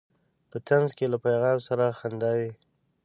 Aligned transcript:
په 0.49 0.57
طنز 0.67 0.89
کې 0.97 1.05
له 1.13 1.17
پیغام 1.25 1.57
سره 1.67 1.85
خندا 1.99 2.31
وي. 2.39 2.51